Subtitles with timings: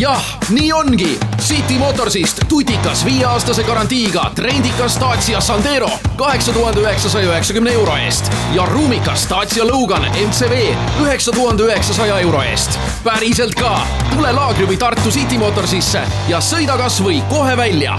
[0.00, 1.18] jah, nii ongi.
[1.38, 8.66] City Motorsist tutikas viieaastase garantiiga trendikas Dacia Sandero kaheksa tuhande üheksasaja üheksakümne euro eest ja
[8.66, 12.78] ruumikas Dacia Logan MCV üheksa tuhande üheksasaja euro eest.
[13.04, 13.86] päriselt ka.
[14.14, 17.98] tule Laagri või Tartu City Motorsisse ja sõida kasvõi kohe välja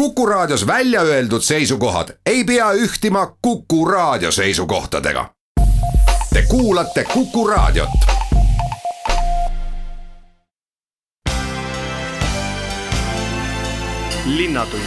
[0.00, 5.30] Kuku Raadios välja öeldud seisukohad ei pea ühtima Kuku Raadio seisukohtadega.
[6.32, 7.88] Te kuulate Kuku Raadiot
[14.24, 14.80] linnatund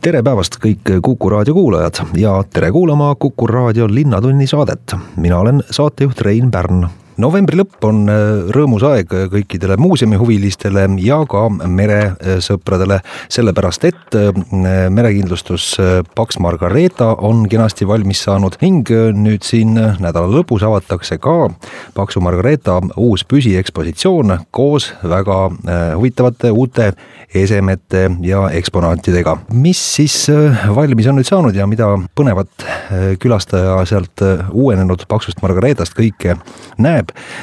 [0.00, 4.94] tere päevast kõik Kuku raadio kuulajad ja tere kuulama Kuku raadio Linnatunni saadet.
[5.16, 6.86] mina olen saatejuht Rein Pärn
[7.18, 13.00] novembri lõpp on äh, rõõmus aeg kõikidele muuseumihuvilistele ja ka meresõpradele,
[13.32, 14.30] sellepärast et äh,
[14.92, 21.50] merekindlustus äh, Paks Margareeta on kenasti valmis saanud ning nüüd siin nädala lõpus avatakse ka
[21.96, 25.38] Paksu Margareeta uus püsiekspositsioon koos väga
[25.96, 26.90] huvitavate uute
[27.34, 29.36] esemete ja eksponaatidega.
[29.52, 30.16] mis siis
[30.74, 32.66] valmis on nüüd saanud ja mida põnevat
[33.22, 36.36] külastaja sealt uuenenud Paksust Margareetast kõike
[36.78, 36.99] näeb,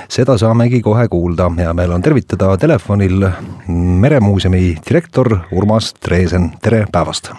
[0.10, 1.50] seda saamegi kohe kuulda.
[1.58, 3.28] hea meel on tervitada telefonil
[3.68, 7.34] Meremuuseumi direktor Urmas Treesen, tere päevast!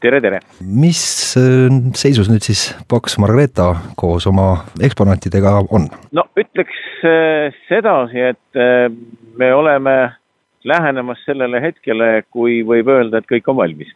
[0.00, 0.40] tere, tere!
[0.60, 1.00] mis
[1.40, 5.88] äh, seisus nüüd siis Paks Margareeta koos oma eksponaatidega on?
[6.12, 8.90] no ütleks äh, sedasi, et äh,
[9.36, 9.96] me oleme
[10.66, 13.92] lähenemas sellele hetkele, kui võib öelda, et kõik on valmis.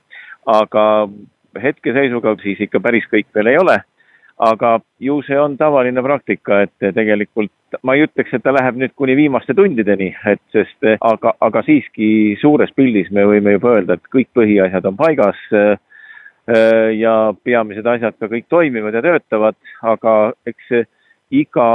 [0.46, 1.08] aga
[1.62, 3.80] hetkeseisuga siis ikka päris kõik veel ei ole
[4.40, 7.52] aga ju see on tavaline praktika, et tegelikult
[7.86, 12.38] ma ei ütleks, et ta läheb nüüd kuni viimaste tundideni, et sest aga, aga siiski
[12.40, 15.44] suures pildis me võime juba öelda, et kõik põhiasjad on paigas
[16.96, 20.14] ja peamised asjad ka kõik toimivad ja töötavad, aga
[20.48, 20.72] eks
[21.30, 21.68] iga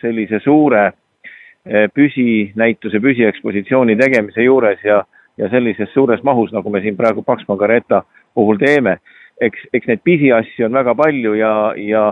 [0.00, 5.02] sellise suure äh, püsinäituse, püsiekspositsiooni tegemise juures ja,
[5.38, 8.02] ja sellises suures mahus, nagu me siin praegu Paks Margareeta
[8.34, 8.98] puhul teeme
[9.40, 12.04] eks, eks neid pisiasju on väga palju ja, ja,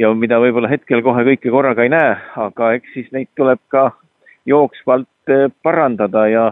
[0.00, 3.90] ja mida võib-olla hetkel kohe kõike korraga ei näe, aga eks siis neid tuleb ka
[4.48, 6.46] jooksvalt eh, parandada ja,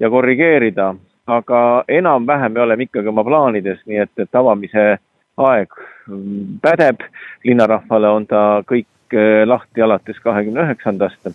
[0.00, 0.94] ja korrigeerida.
[1.30, 4.86] aga enam-vähem me oleme ikkagi oma plaanides, nii et, et avamise
[5.38, 5.76] aeg
[6.62, 7.04] pädeb.
[7.44, 11.30] linnarahvale on ta kõik eh, lahti alates kahekümne üheksandast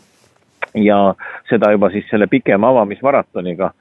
[0.76, 1.16] ja
[1.50, 3.72] seda juba siis selle pikema avamismaratoniga,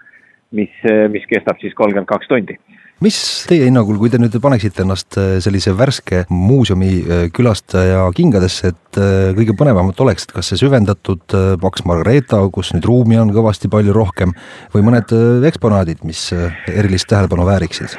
[0.53, 2.59] mis, eh, mis kestab siis kolmkümmend kaks tundi
[3.04, 3.16] mis
[3.48, 9.00] teie hinnangul, kui te nüüd paneksite ennast äh, sellise värske muuseumi äh, külastaja kingadesse, et
[9.00, 13.69] äh, kõige põnevamat oleks, et kas see süvendatud Paks Margareeta, kus nüüd ruumi on kõvasti
[13.72, 14.32] palju rohkem
[14.75, 15.12] või mõned
[15.50, 16.31] eksponaadid, mis
[16.72, 17.98] erilist tähelepanu vääriksid?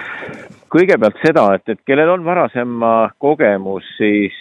[0.75, 4.35] kõigepealt seda, et, et kellel on varasema kogemus, siis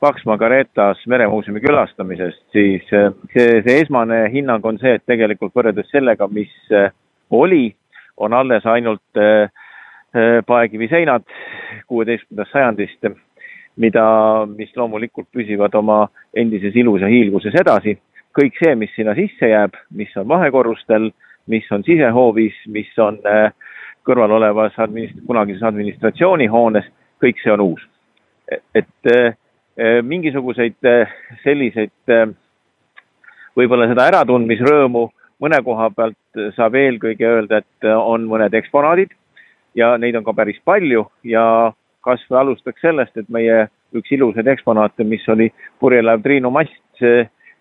[0.00, 6.30] Paks Margareetas meremuuseumi külastamisest, siis see, see esmane hinnang on see, et tegelikult võrreldes sellega,
[6.32, 6.54] mis
[7.36, 7.66] oli,
[8.16, 9.50] on alles ainult äh,
[10.16, 11.22] Äh, paekiviseinad
[11.88, 13.06] kuueteistkümnendast sajandist,
[13.80, 14.02] mida,
[14.56, 16.02] mis loomulikult püsivad oma
[16.36, 17.96] endises ilus ja hiilguses edasi.
[18.36, 21.10] kõik see, mis sinna sisse jääb, mis on vahekorrustel,
[21.46, 23.54] mis on sisehoovis, mis on äh,
[24.04, 26.92] kõrval olevas administ-, kunagises administratsioonihoones,
[27.24, 27.88] kõik see on uus.
[28.74, 29.32] et äh,
[30.02, 30.76] mingisuguseid
[31.42, 32.36] selliseid
[33.56, 35.08] võib-olla seda äratundmisrõõmu
[35.40, 39.16] mõne koha pealt saab eelkõige öelda, et on mõned eksponaadid
[39.74, 41.72] ja neid on ka päris palju ja
[42.02, 45.50] kas või alustaks sellest, et meie üks ilusaid eksponaate, mis oli
[45.80, 47.04] purjelaev Triinu mast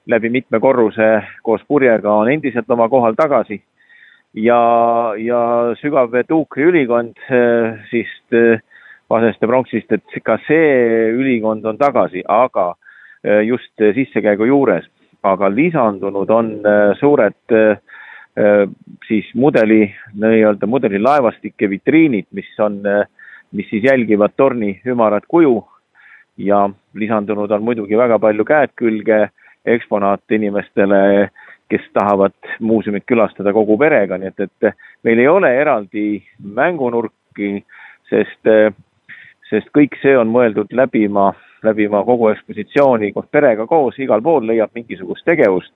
[0.10, 1.12] läbi mitme korruse
[1.44, 3.62] koos purjega, on endiselt oma kohal tagasi.
[4.34, 4.62] ja,
[5.18, 5.42] ja
[5.82, 7.20] sügavvee tuukri ülikond
[7.90, 8.10] siis
[9.12, 12.74] Vaseste pronksist, et ka see ülikond on tagasi, aga
[13.44, 14.88] just sissekäigu juures.
[15.24, 16.62] aga lisandunud on
[17.00, 17.78] suured Äh,
[19.08, 23.08] siis mudeli, nii-öelda mudelilaevastike vitriinid, mis on, äh,
[23.52, 25.68] mis siis jälgivad torni ümarat kuju.
[26.38, 29.30] Ja lisandunud on muidugi väga palju käed külge
[29.66, 31.30] eksponaate inimestele,
[31.70, 34.74] kes tahavad muuseumit külastada kogu perega, nii et, et
[35.04, 36.24] meil ei ole eraldi
[36.56, 37.62] mängunurki,
[38.10, 38.50] sest,
[39.50, 41.30] sest kõik see on mõeldud läbima,
[41.64, 45.72] läbima kogu ekspositsiooni koos perega koos, igal pool leiab mingisugust tegevust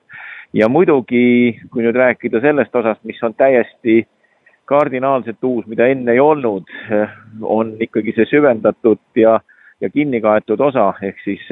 [0.55, 4.05] ja muidugi, kui nüüd rääkida sellest osast, mis on täiesti
[4.65, 6.69] kardinaalselt uus, mida enne ei olnud,
[7.41, 9.39] on ikkagi see süvendatud ja,
[9.81, 11.43] ja kinni kaetud osa, ehk siis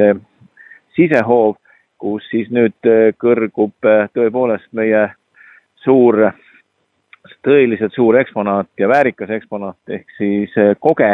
[0.96, 1.58] sisehoov,
[2.00, 2.90] kus siis nüüd
[3.20, 5.06] kõrgub tõepoolest meie
[5.84, 6.32] suur,
[7.44, 11.12] tõeliselt suur eksponaat ja väärikas eksponaat ehk siis koge,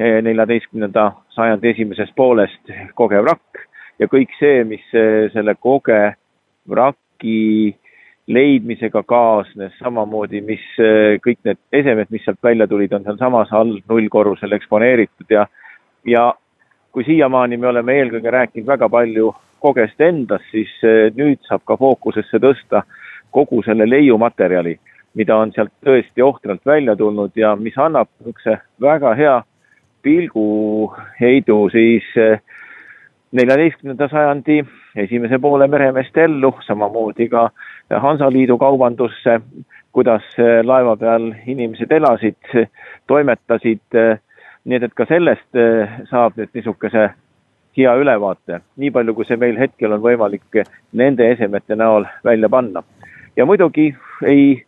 [0.00, 3.62] neljateistkümnenda sajandi esimesest poolest koge vrakk.
[4.02, 6.16] Ja kõik see, mis selle koge
[6.68, 7.74] vraki
[8.26, 10.62] leidmisega kaasnes, samamoodi, mis
[11.24, 15.44] kõik need esemed, mis sealt välja tulid, on sealsamas all nullkorrusel eksponeeritud ja,
[16.08, 16.30] ja
[16.92, 20.72] kui siiamaani me oleme eelkõige rääkinud väga palju kogest endast, siis
[21.16, 22.84] nüüd saab ka fookusesse tõsta
[23.34, 24.78] kogu selle leiumaterjali,
[25.18, 29.36] mida on sealt tõesti ohtralt välja tulnud ja mis annab niisuguse väga hea
[30.04, 32.40] pilguheidu siis eh,
[33.34, 34.60] neljateistkümnenda sajandi
[34.96, 37.48] esimese poole meremeeste ellu, samamoodi ka
[37.90, 39.40] Hansaliidu kaubandusse,
[39.92, 42.54] kuidas eh, laeva peal inimesed elasid,
[43.10, 44.16] toimetasid, eh,
[44.64, 45.60] nii et, et ka sellest
[46.10, 47.08] saab nüüd niisuguse
[47.76, 50.62] hea ülevaate, nii palju, kui see meil hetkel on võimalik
[50.96, 52.82] nende esemete näol välja panna.
[53.36, 53.90] ja muidugi
[54.22, 54.62] ei,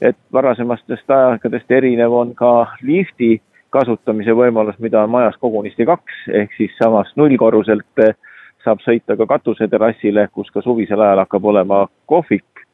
[0.00, 3.40] et varasemastest aegadest erinev on ka lifti
[3.70, 8.16] kasutamise võimalus, mida on majas kogunisti kaks, ehk siis samast nullkorruselt eh,
[8.64, 12.64] saab sõita ka katuseterassile, kus ka suvisel ajal hakkab olema kohvik.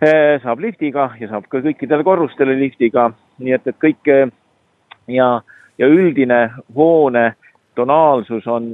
[0.00, 3.08] Eh, saab liftiga ja saab ka kõikidele korrustele liftiga,
[3.42, 4.26] nii et, et kõik eh,
[5.14, 5.28] ja,
[5.78, 6.40] ja üldine
[6.76, 7.30] hoone
[7.78, 8.72] tonaalsus on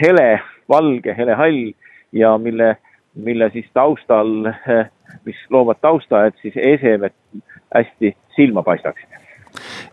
[0.00, 0.28] hele,
[0.70, 1.72] valge, helehall
[2.14, 2.76] ja mille,
[3.18, 4.52] mille siis taustal,
[5.26, 7.14] mis loovad tausta, et siis esemed
[7.74, 9.18] hästi silma paistaksid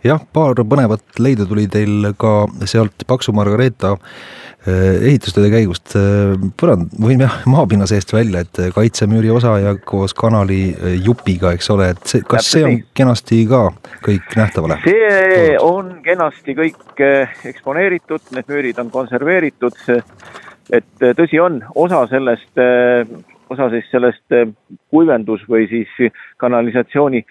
[0.06, 5.96] jah, paar põnevat leidu tuli teil ka sealt Paksu Margareeta eh, ehitustööde käigust.
[5.98, 11.54] Eh, põrand- või jah, maapinna seest välja, et kaitsemüüri osa ja koos kanali eh, jupiga,
[11.56, 13.68] eks ole, et see, kas see on kenasti ka
[14.06, 14.80] kõik nähtavale?
[14.86, 17.06] see on kenasti kõik
[17.52, 19.80] eksponeeritud, need müürid on konserveeritud,
[20.74, 22.62] et tõsi on, osa sellest,
[23.54, 24.38] osa siis sellest
[24.90, 27.22] kuivendus või siis kanalisatsiooni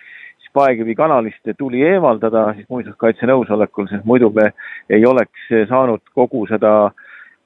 [0.54, 4.52] Paekivi kanalist tuli eemaldada siis muinsuskaitse nõusolekul, sest muidu me
[4.88, 6.92] ei oleks saanud kogu seda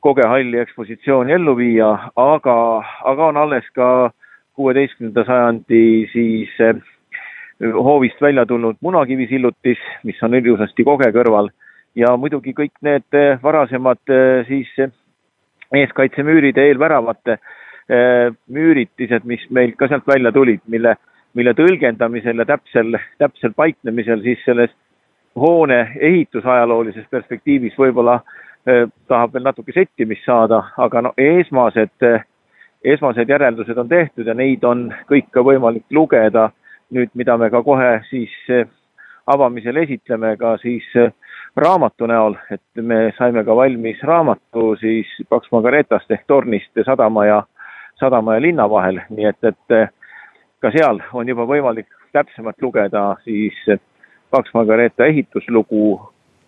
[0.05, 2.57] kogehalli ekspositsiooni ellu viia, aga,
[3.11, 4.11] aga on alles ka
[4.59, 5.83] kuueteistkümnenda sajandi
[6.13, 6.79] siis eh,
[7.61, 11.51] hoovist välja tulnud munakivisillutis, mis on ilusasti koge kõrval.
[11.99, 14.75] Ja muidugi kõik need eh, varasemad eh, siis
[15.75, 17.39] eeskaitsemüüride eelväravate
[18.53, 20.91] müüritised, mis meil ka sealt välja tulid, mille
[21.39, 24.73] mille tõlgendamisel ja täpsel, täpsel paiknemisel siis selles
[25.39, 28.19] hoone ehitusajaloolises perspektiivis võib-olla
[28.67, 32.09] eh, tahab veel natuke settimist saada, aga no esmased,
[32.85, 36.51] esmased järeldused on tehtud ja neid on kõik ka võimalik lugeda.
[36.89, 38.65] Nüüd, mida me ka kohe siis eh,
[39.29, 41.13] avamisel esitleme ka siis eh,
[41.57, 47.43] raamatu näol, et me saime ka valmis raamatu siis Paks Margaretast ehk tornist sadama ja,
[48.01, 49.98] sadama ja linna vahel, nii et, et
[50.61, 53.59] ka seal on juba võimalik täpsemalt lugeda siis
[54.31, 55.99] Paks Margareeta ehituslugu,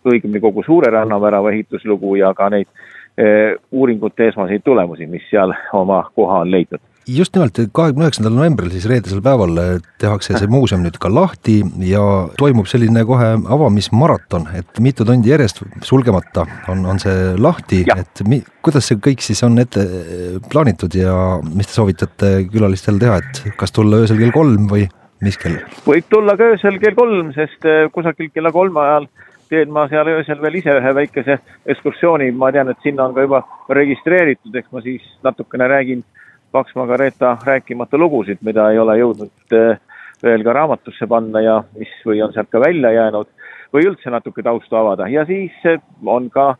[0.04, 2.68] õigemini kogu Suure rannavärava ehituslugu ja ka neid
[3.16, 8.70] e, uuringute esmaseid tulemusi, mis seal oma koha on leidnud just nimelt, kahekümne üheksandal novembril
[8.74, 9.70] siis reedesel päeval eh,
[10.00, 12.02] tehakse see muuseum nüüd ka lahti ja
[12.38, 18.42] toimub selline kohe avamismaraton, et mitu tundi järjest sulgemata on, on see lahti, et mi,
[18.64, 21.14] kuidas see kõik siis on ette eh, plaanitud ja
[21.48, 24.86] mis te soovitate külalistel teha, et kas tulla öösel kell kolm või
[25.24, 25.58] mis kell?
[25.88, 29.10] võib tulla ka öösel kell kolm, sest eh, kusagil kella kolme ajal
[29.50, 31.40] teen ma seal öösel veel ise ühe väikese
[31.74, 33.42] ekskursiooni, ma tean, et sinna on ka juba
[33.74, 36.04] registreeritud, eks ma siis natukene räägin
[36.52, 39.78] Paks Margareeta rääkimata lugusid, mida ei ole jõudnud eh,
[40.22, 43.28] veel ka raamatusse panna ja mis või on sealt ka välja jäänud
[43.74, 45.06] või üldse natuke taustu avada.
[45.08, 46.54] Ja siis eh, on ka,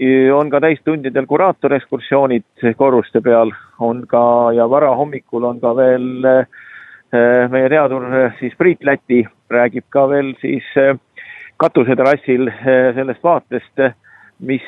[0.00, 6.08] eh, on ka täistundidel kuraatorekskursioonid korruste peal, on ka ja varahommikul on ka veel
[7.52, 8.02] meie teadur
[8.40, 10.66] siis Priit Läti räägib ka veel siis
[11.56, 12.50] katuseterrassil
[12.96, 13.84] sellest vaatest
[14.44, 14.64] mis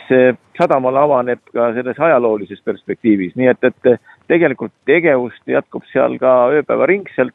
[0.56, 3.98] sadamale avaneb ka selles ajaloolises perspektiivis, nii et, et
[4.28, 7.34] tegelikult tegevust jätkub seal ka ööpäevaringselt.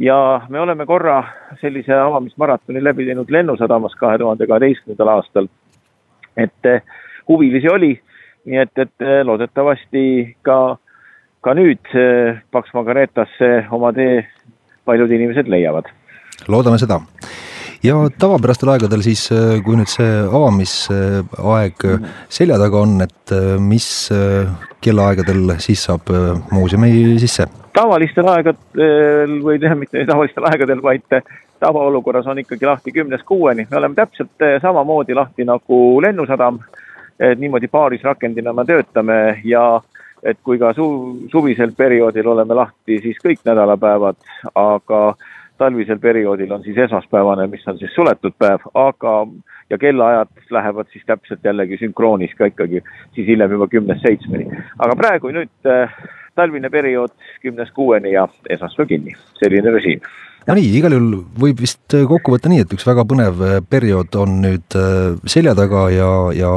[0.00, 1.22] ja me oleme korra
[1.60, 5.48] sellise avamismaratoni läbi teinud Lennusadamas kahe tuhande kaheteistkümnendal aastal.
[6.36, 6.82] et eh,
[7.28, 8.00] huvilisi oli,
[8.44, 10.76] nii et, et eh, loodetavasti ka,
[11.40, 11.94] ka nüüd
[12.50, 14.26] Paks Margaretasse oma tee
[14.84, 15.88] paljud inimesed leiavad.
[16.48, 17.00] loodame seda
[17.84, 23.54] ja tavapärastel aegadel siis, äh, kui nüüd see avamisaeg äh, selja taga on, et äh,
[23.60, 23.88] mis
[24.84, 26.12] kellaaegadel siis saab
[26.52, 27.46] muuseumi sisse?
[27.74, 31.16] tavalistel aegadel või tähendab mitte tavalistel aegadel, vaid
[31.60, 36.60] tavaolukorras on ikkagi lahti kümnest kuueni, me oleme täpselt samamoodi lahti nagu Lennusadam.
[37.18, 39.80] et niimoodi paarisrakendina me töötame ja
[40.22, 44.16] et kui ka su-, suvisel perioodil oleme lahti, siis kõik nädalapäevad,
[44.54, 45.02] aga
[45.58, 49.14] talvisel perioodil on siis esmaspäevane, mis on siis suletud päev, aga
[49.70, 52.82] ja kellaajad lähevad siis täpselt jällegi sünkroonis ka ikkagi
[53.14, 54.48] siis hiljem juba kümnest seitsmeni.
[54.78, 55.94] aga praegu nüüd äh,
[56.34, 60.00] talvine periood kümnest kuueni ja esmaspäev kinni, selline režiim
[60.48, 64.16] no nii, igal juhul võib vist kokku võtta nii, et üks väga põnev äh, periood
[64.20, 66.50] on nüüd äh, selja taga ja, ja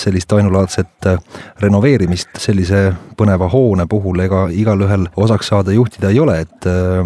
[0.00, 1.20] sellist ainulaadset äh,
[1.62, 7.00] renoveerimist sellise põneva hoone puhul ega igalühel osaks saada juhtida ei ole, et äh,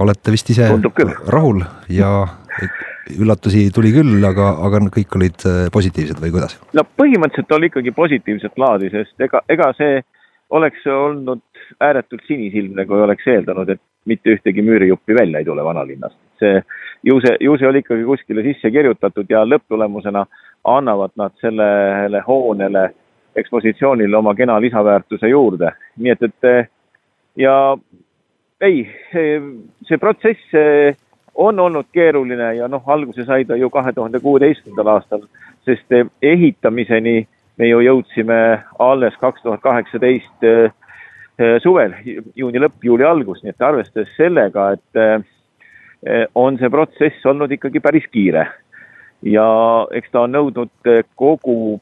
[0.00, 0.70] olete vist ise
[1.30, 2.12] rahul ja
[3.10, 5.44] üllatusi tuli küll, aga, aga kõik olid
[5.74, 6.58] positiivsed või kuidas?
[6.76, 10.00] no põhimõtteliselt oli ikkagi positiivset laadi, sest ega, ega see
[10.54, 11.42] oleks olnud
[11.82, 16.18] ääretult sinisilmne, kui oleks eeldanud, et mitte ühtegi müürijuppi välja ei tule vanalinnast.
[16.40, 16.62] see,
[17.04, 20.24] ju see, ju see oli ikkagi kuskile sisse kirjutatud ja lõpptulemusena
[20.64, 22.90] annavad nad sellele hoonele,
[23.36, 26.70] ekspositsioonile oma kena lisaväärtuse juurde, nii et, et
[27.36, 27.54] ja
[28.60, 30.56] ei, see protsess
[31.34, 35.22] on olnud keeruline ja noh, alguse sai ta ju kahe tuhande kuueteistkümnendal aastal,
[35.64, 37.22] sest ehitamiseni
[37.60, 38.40] me ju jõudsime
[38.78, 40.72] alles kaks tuhat kaheksateist eh,
[41.62, 41.94] suvel,
[42.36, 47.80] juuni lõpp, juuli algus, nii et arvestades sellega, et eh, on see protsess olnud ikkagi
[47.80, 48.46] päris kiire.
[49.22, 49.46] ja
[49.92, 51.80] eks ta on nõudnud eh, kogu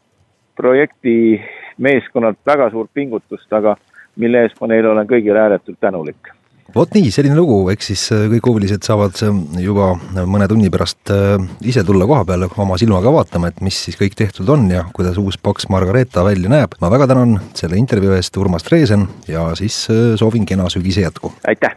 [0.59, 1.41] projekti
[1.79, 3.77] meeskonnalt väga suurt pingutust, aga
[4.17, 6.38] mille eest ma neile olen kõigile ääretult tänulik
[6.75, 9.93] vot nii, selline lugu, eks siis äh, kõik huvilised saavad äh, juba
[10.29, 14.17] mõne tunni pärast äh, ise tulla koha peale oma silmaga vaatama, et mis siis kõik
[14.19, 16.77] tehtud on ja kuidas uus paks Margareeta välja näeb.
[16.81, 19.87] ma väga tänan selle intervjuu eest, Urmas Treesen ja siis
[20.21, 21.33] soovin kena sügise jätku.
[21.49, 21.77] aitäh!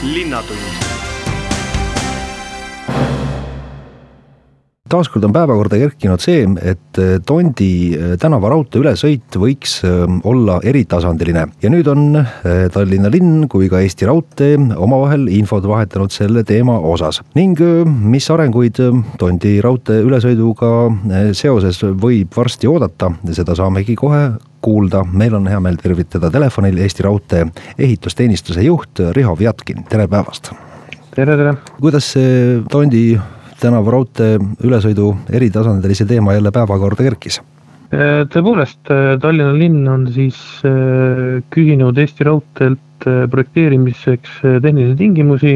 [0.00, 0.89] linnatund
[4.90, 10.58] taaskord on päevakorda kerkinud see, et äh, Tondi äh, tänava raudtee ülesõit võiks ähm, olla
[10.66, 16.42] eritasandiline ja nüüd on äh, Tallinna linn kui ka Eesti Raudtee omavahel infot vahetanud selle
[16.46, 18.80] teema osas ning mis arenguid
[19.20, 20.70] Tondi raudtee ülesõiduga
[21.36, 24.24] seoses võib varsti oodata, seda saamegi kohe
[24.64, 27.46] kuulda, meil on hea meel tervitada telefonil Eesti Raudtee
[27.78, 30.52] ehitusteenistuse juht Riho Vjatkin, tere päevast!
[31.14, 31.54] tere, tere!
[31.78, 33.04] kuidas see Tondi
[33.60, 37.40] tänava raudtee ülesõidu eritasandilise teema jälle päevakorda kerkis?
[37.90, 45.54] Äh, tõepoolest, äh, Tallinna linn on siis äh, küsinud Eesti Raudteelt projekteerimiseks tehnilisi tingimusi.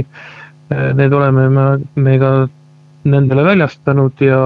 [0.97, 1.65] Need oleme me,
[2.01, 2.31] me ka
[3.05, 4.39] nendele väljastanud ja,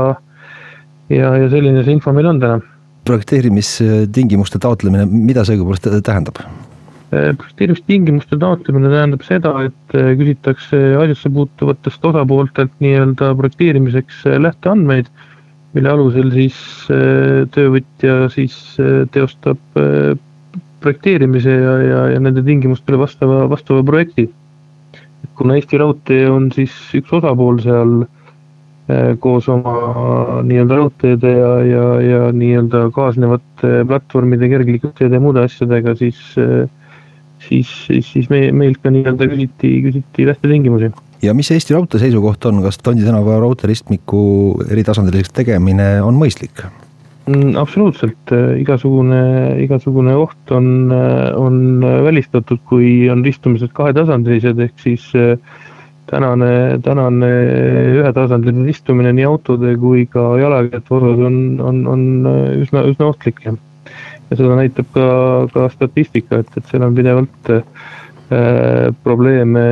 [1.07, 2.59] ja, ja selline see info meil on täna.
[3.07, 6.43] projekteerimistingimuste taotlemine, mida see õigupoolest tähendab?
[7.11, 15.09] Projekteerimistingimuste taotlemine tähendab seda, et äh, küsitakse asjasse puutuvatest osapooltelt nii-öelda projekteerimiseks äh, lähteandmeid,
[15.77, 16.59] mille alusel siis
[16.93, 18.59] äh, töövõtja siis
[19.15, 19.61] teostab
[20.83, 24.29] projekteerimise ja, ja, ja nende tingimustele vastava, vastava projekti.
[25.39, 28.01] kuna Eesti Raudtee on siis üks osapool seal
[29.21, 36.19] koos oma nii-öelda raudteede ja, ja, ja nii-öelda kaasnevate platvormide, kergliiklusteede ja muude asjadega, siis
[36.41, 36.65] äh,
[37.49, 40.91] siis, siis, siis me, meilt ka nii-öelda küsiti, küsiti lähtetingimusi.
[41.23, 44.21] ja mis Eesti Raudtee seisukoht on, kas Tondi tänava raudteeristmiku
[44.71, 46.65] eritasandiliseks tegemine on mõistlik?
[47.29, 49.23] Mm, absoluutselt, igasugune,
[49.65, 50.93] igasugune oht on,
[51.37, 55.11] on välistatud, kui on ristumised kahetasandilised, ehk siis
[56.09, 57.29] tänane, tänane
[57.99, 62.05] ühetasandiline ristumine nii autode kui ka jalakäijate osas on, on, on
[62.63, 63.59] üsna, üsna ohtlik jah
[64.31, 65.09] ja seda näitab ka,
[65.55, 67.65] ka statistika, et, et seal on pidevalt äh,
[69.05, 69.67] probleeme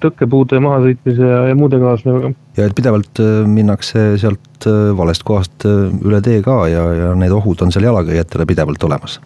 [0.00, 2.32] tõkkepuude mahasõitmise ja, ja muude kaasnevaga.
[2.56, 7.12] ja et pidevalt äh, minnakse sealt äh, valest kohast äh, üle tee ka ja, ja
[7.18, 9.18] need ohud on seal jalakäijatele pidevalt olemas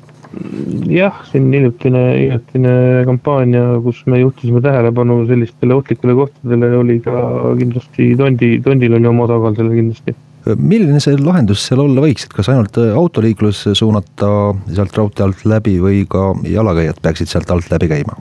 [0.91, 2.75] jah, siin hiljutine, hiljutine
[3.07, 7.21] kampaania, kus me juhtisime tähelepanu sellistele ohtlikele kohtadele, oli ka
[7.61, 10.17] kindlasti Tondi, Tondil on ju oma osakaal sellel kindlasti
[10.53, 14.29] milline see lahendus seal olla võiks, et kas ainult äh, autoliiklus suunata
[14.69, 18.17] sealt raudtee alt läbi või ka jalakäijad peaksid sealt alt läbi käima?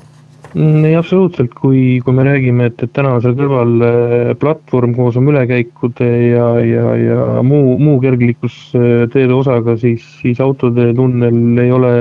[0.54, 4.94] Mm, ei, absoluutselt, kui, kui me räägime, et, et täna on seal kõrval äh, platvorm
[4.96, 11.74] koos oma ülekäikude ja, ja, ja muu, muu kergliiklusteede osaga, siis, siis autotee tunnel ei
[11.74, 11.94] ole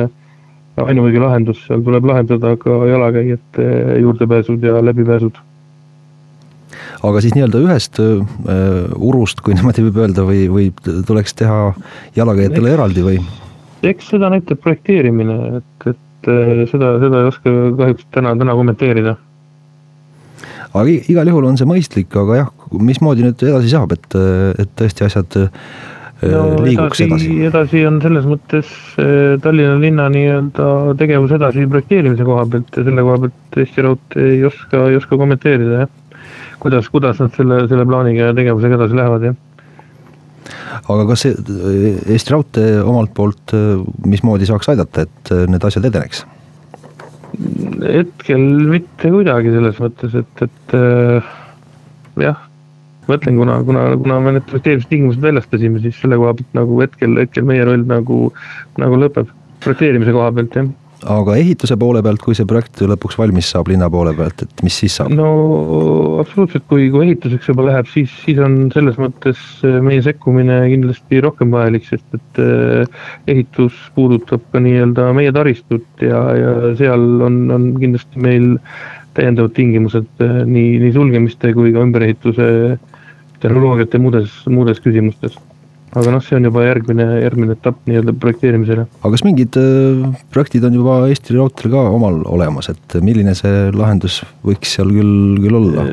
[0.82, 3.64] ainuõige lahendus, seal tuleb lahendada ka jalakäijate
[4.04, 5.40] juurdepääsud ja läbipääsud
[7.02, 8.22] aga siis nii-öelda ühest uh,
[8.96, 10.70] urust, kui niimoodi võib öelda, või, või
[11.08, 11.72] tuleks teha
[12.18, 13.18] jalakäijatele eraldi või?
[13.82, 16.30] eks seda näitab projekteerimine, et, et
[16.70, 19.16] seda, seda ei oska kahjuks täna, täna kommenteerida.
[20.72, 24.20] aga igal juhul on see mõistlik, aga jah, mismoodi nüüd edasi saab, et,
[24.62, 25.40] et tõesti asjad
[26.30, 27.48] no, liiguks edasi, edasi.?
[27.48, 28.70] edasi on selles mõttes
[29.42, 30.68] Tallinna linna nii-öelda
[31.00, 35.18] tegevus edasi projekteerimise koha pealt ja selle koha pealt Eesti Raudtee ei oska, ei oska
[35.20, 35.92] kommenteerida jah.
[36.62, 39.40] Kuidas, kuidas nad selle, selle plaaniga ja tegevusega edasi lähevad jah.
[40.90, 43.52] Aga kas Eesti Raudtee omalt poolt,
[44.08, 46.24] mismoodi saaks aidata, et need asjad edeneks?
[47.82, 51.30] hetkel mitte kuidagi selles mõttes, et, et äh,
[52.20, 52.42] jah,
[53.08, 57.16] ma ütlen, kuna, kuna, kuna me need projekteerimistingimused väljastasime, siis selle koha pealt nagu hetkel,
[57.22, 58.18] hetkel meie roll nagu,
[58.82, 59.32] nagu lõpeb
[59.64, 60.68] projekteerimise koha pealt jah
[61.08, 64.76] aga ehituse poole pealt, kui see projekt lõpuks valmis saab linna poole pealt, et mis
[64.82, 65.12] siis saab?
[65.16, 65.28] no
[66.22, 71.22] absoluutselt, kui, kui ehituseks juba läheb, siis, siis on selles mõttes äh, meie sekkumine kindlasti
[71.24, 77.44] rohkem vajalik, sest et äh, ehitus puudutab ka nii-öelda meie taristut ja, ja seal on,
[77.54, 78.50] on kindlasti meil
[79.16, 82.50] täiendavad tingimused äh, nii, nii sulgemiste kui ka ümberehituse
[83.42, 85.34] tehnoloogiate muudes, muudes küsimustes
[85.92, 88.86] aga noh, see on juba järgmine, järgmine etapp nii-öelda projekteerimisele.
[89.02, 93.70] aga kas mingid äh, projektid on juba Eesti Raudteel ka omal olemas, et milline see
[93.76, 95.86] lahendus võiks seal küll, küll olla?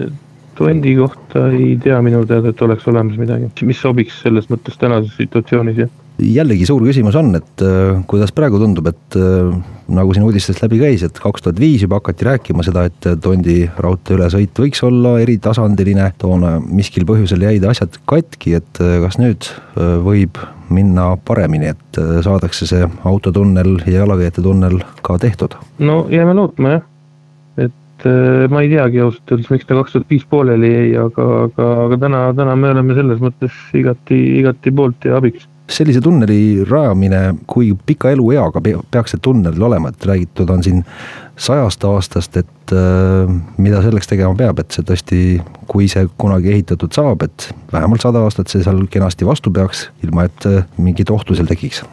[0.60, 5.16] Toendi kohta ei tea minu teada, et oleks olemas midagi, mis sobiks selles mõttes tänases
[5.20, 9.50] situatsioonis, jah jällegi suur küsimus on, et äh, kuidas praegu tundub, et äh,
[9.96, 13.62] nagu siin uudistest läbi käis, et kaks tuhat viis juba hakati rääkima seda, et Tondi
[13.80, 16.12] raudtee ülesõit võiks olla eritasandiline.
[16.20, 19.50] toona miskil põhjusel jäid asjad katki, et äh, kas nüüd
[20.04, 20.38] võib
[20.70, 25.56] minna paremini, et saadakse see autotunnel ja jalakäijate tunnel ka tehtud?
[25.80, 26.84] no jääme lootma jah,
[27.66, 28.06] et
[28.52, 32.02] ma ei teagi ausalt öeldes, miks ta kaks tuhat viis pooleli jäi, aga, aga, aga
[32.06, 37.72] täna, täna me oleme selles mõttes igati, igati poolt ja abiks sellise tunneli rajamine, kui
[37.86, 40.84] pika elueaga peaks see tunnel olema, et räägitud on siin
[41.40, 45.22] sajast aastast, et äh, mida selleks tegema peab, et see tõesti,
[45.72, 50.28] kui see kunagi ehitatud saab, et vähemalt sada aastat see seal kenasti vastu peaks, ilma
[50.28, 51.86] et äh, mingit ohtu seal tekiks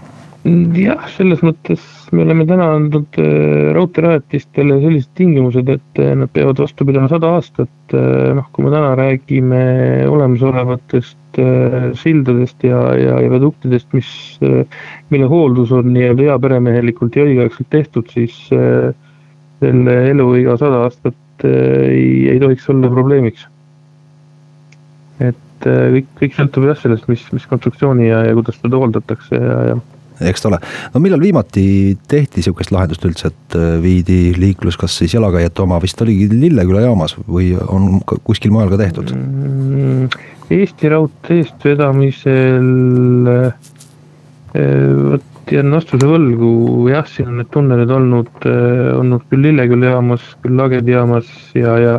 [0.76, 1.82] jah, selles mõttes
[2.14, 7.32] me oleme täna andnud äh, raudteerajatistele sellised tingimused, et äh, nad peavad vastu pidama sada
[7.36, 7.72] aastat.
[7.94, 9.62] Äh, noh, kui me täna räägime
[10.10, 11.22] olemasolevatest
[12.00, 14.08] sildadest ja, ja, ja veduktidest, mis,
[15.12, 22.40] mille hooldus on nii-öelda heaperemehelikult ja õigeaegselt tehtud, siis selle eluiga sada aastat ei, ei
[22.40, 23.44] tohiks olla probleemiks.
[25.28, 29.60] et kõik, kõik sõltub jah sellest, mis, mis konstruktsiooni ja, ja kuidas seda hooldatakse ja,
[29.74, 29.76] ja
[30.20, 30.58] eks ole.
[30.94, 31.66] no millal viimati
[32.08, 36.86] tehti sihukest lahendust üldse, et äh, viidi liiklus, kas siis jalakäijate oma vist oligi Lilleküla
[36.86, 39.12] jaamas või on kuskil mujal ka tehtud?
[39.16, 40.10] Mm,
[40.56, 43.54] Eesti Raudtee eestvedamisel äh,
[44.56, 46.50] vot jään vastuse võlgu,
[46.90, 51.76] jah, siin on need tunnelid olnud, äh, olnud küll Lilleküla jaamas, küll Lagedi jaamas ja,
[51.78, 51.98] ja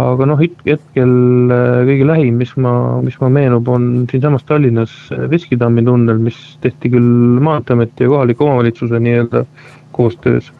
[0.00, 1.12] aga noh, hetkel
[1.52, 2.72] äh, kõige lähim, mis ma,
[3.04, 8.46] mis ma meenub, on siinsamas Tallinnas äh, Veskitammi tunnel, mis tehti küll Maanteeameti ja kohaliku
[8.48, 9.44] omavalitsuse nii-öelda
[9.92, 10.52] koostöös.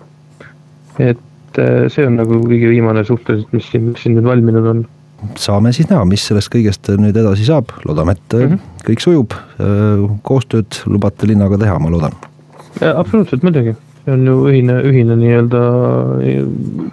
[0.98, 4.82] et äh, see on nagu kõige viimane suhteliselt, mis siin, mis siin nüüd valminud on.
[5.40, 8.84] saame siis näha, mis sellest kõigest nüüd edasi saab, loodame, et mm -hmm.
[8.90, 9.38] kõik sujub,
[10.28, 12.12] koostööd lubate linnaga teha, ma loodan.
[12.82, 15.62] absoluutselt, muidugi see on ju ühine, ühine nii-öelda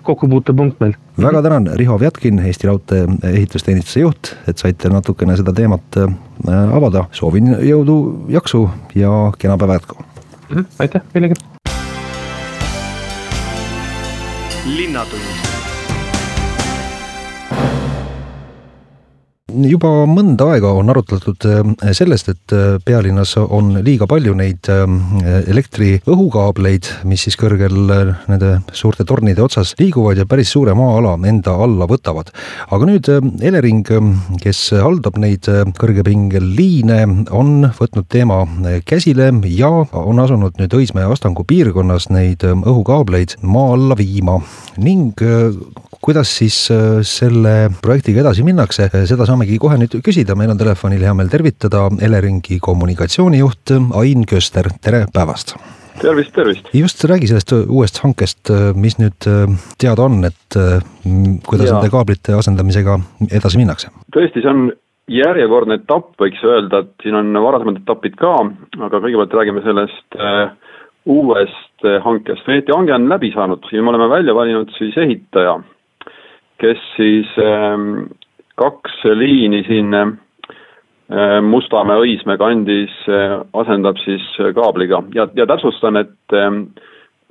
[0.06, 0.96] kokkupuutepunkt meil.
[1.22, 6.10] väga tänan, Riho Vjatkin, Eesti Raudtee ehitusteenistuse juht, et saite natukene seda teemat äh,
[6.76, 7.08] avada.
[7.12, 10.56] soovin jõudu, jaksu ja kena päeva jätku mm.
[10.56, 11.34] -hmm, aitäh meilegi.
[14.78, 15.69] linnatund
[19.70, 24.86] juba mõnda aega on arutletud äh, sellest, et äh, pealinnas on liiga palju neid äh,
[25.52, 27.78] elektriõhukaableid, mis siis kõrgel
[28.30, 32.32] nende suurte tornide otsas liiguvad ja päris suure maa-ala enda alla võtavad.
[32.70, 33.10] aga nüüd
[33.46, 33.88] Elering,
[34.44, 35.48] kes haldab neid
[35.80, 37.02] kõrgepingeliine,
[37.36, 38.42] on võtnud teema
[38.88, 44.40] käsile ja on asunud nüüd Õismäe Astangu piirkonnas neid õhukaableid maa alla viima
[44.78, 45.20] ning
[46.10, 51.04] kuidas siis äh, selle projektiga edasi minnakse, seda saamegi kohe nüüd küsida, meil on telefonil
[51.06, 55.54] hea meel tervitada Eleringi kommunikatsioonijuht Ain Köster, tere päevast!
[56.02, 56.74] tervist, tervist!
[56.74, 60.82] just, räägi sellest uuest hankest, mis nüüd äh, teada on, et äh,
[61.46, 61.78] kuidas ja.
[61.78, 62.98] nende kaablite asendamisega
[63.30, 63.94] edasi minnakse?
[64.16, 64.72] tõesti, see on
[65.14, 68.38] järjekordne etapp, võiks öelda, et siin on varasemad etapid ka,
[68.82, 70.22] aga kõigepealt räägime sellest
[71.10, 72.46] uuest hankest.
[72.50, 75.60] Veeti hange on läbi saanud ja me oleme välja valinud siis ehitaja
[76.60, 78.10] kes siis ähm,
[78.60, 80.12] kaks liini siin äh,
[81.42, 85.02] Mustamäe, Õismäe kandis äh, asendab siis kaabliga.
[85.16, 86.68] Ja, ja täpsustan, et ähm,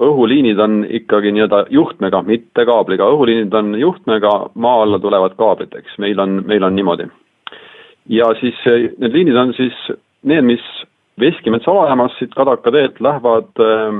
[0.03, 5.99] õhuliinid on ikkagi nii-öelda juhtmega, mitte kaabliga, õhuliinid on juhtmega, maa alla tulevad kaablid, eks,
[5.99, 7.09] meil on, meil on niimoodi.
[8.09, 9.75] ja siis äh, need liinid on siis
[10.23, 10.64] need, mis
[11.19, 13.99] Veskimetsa alajaamast siit Kadaka teelt lähevad äh,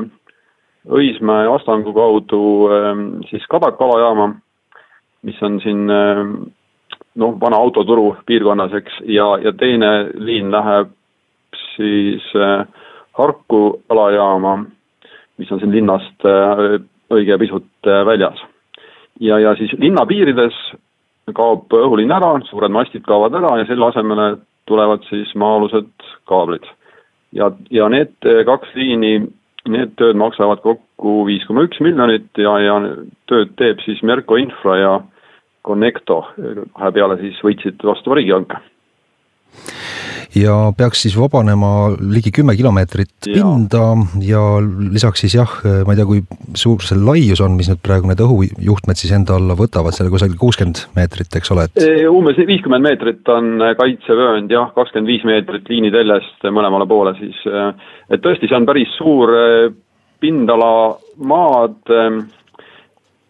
[0.89, 2.95] Õismäe Astangu kaudu äh,
[3.31, 4.35] siis Kadaka alajaama,
[5.23, 6.25] mis on siin äh,
[7.15, 10.93] noh, vana autoturu piirkonnas, eks, ja, ja teine liin läheb
[11.77, 12.67] siis äh,
[13.19, 14.59] Harku alajaama,
[15.39, 16.79] mis on siin linnast äh,
[17.11, 18.39] õige pisut väljas.
[19.21, 20.55] ja, ja siis linna piirides
[21.35, 24.37] kaob õhuliin ära, suured mastid kaovad ära ja selle asemele
[24.69, 25.91] tulevad siis maa-alused
[26.29, 26.65] kaablid.
[27.33, 28.15] ja, ja need
[28.47, 29.27] kaks liini,
[29.73, 32.79] need tööd maksavad kokku viis koma üks miljonit ja, ja
[33.31, 34.97] tööd teeb siis Merko Infra ja
[35.67, 36.23] Connecto,
[36.77, 38.63] kahe peale siis võitsid vastava riigihanke
[40.37, 43.85] ja peaks siis vabanema ligi kümme kilomeetrit pinda
[44.25, 44.43] ja
[44.93, 45.55] lisaks siis jah,
[45.87, 46.23] ma ei tea, kui
[46.59, 50.39] suur see laius on, mis nüüd praegu need õhujuhtmed siis enda alla võtavad, seal kusagil
[50.41, 56.49] kuuskümmend meetrit, eks ole, et umbes viiskümmend meetrit on kaitsevöönd jah, kakskümmend viis meetrit liiniteljest
[56.53, 57.41] mõlemale poole siis,
[58.13, 59.33] et tõesti, see on päris suur
[60.21, 60.73] pindala
[61.31, 61.95] maad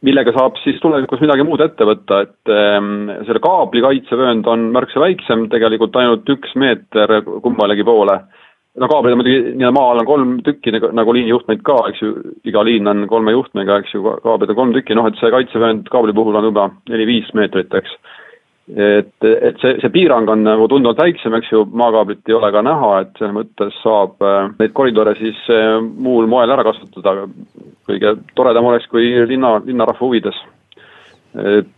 [0.06, 5.02] millega saab siis tulevikus midagi muud ette võtta, et ähm, selle kaabli kaitsevöönd on märksa
[5.02, 8.20] väiksem, tegelikult ainult üks meeter kummalegi poole.
[8.78, 12.02] no kaablid on muidugi nii-öelda maa all on kolm tükki nagu, nagu liinijuhtmeid ka, eks
[12.02, 12.12] ju,
[12.46, 15.90] iga liin on kolme juhtmega, eks ju, kaablid on kolm tükki, noh et see kaitsevöönd
[15.90, 17.96] kaabli puhul on juba neli-viis meetrit, eks
[18.76, 22.62] et, et see, see piirang on nagu tunduvalt väiksem, eks ju, maakaablit ei ole ka
[22.64, 27.26] näha, et selles mõttes saab äh, neid koridore siis äh, muul moel ära kasutada.
[27.88, 30.36] kõige toredam oleks, kui linna, linnarahva huvides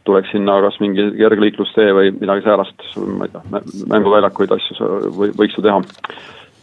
[0.06, 2.84] tuleks sinna kas mingi kergliiklustee või midagi säärast,
[3.18, 5.82] ma ei tea, mänguväljakuid, asju või võiks ju teha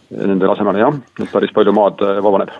[0.09, 2.51] nende asemele jah, et päris palju maad äh, vabaneb.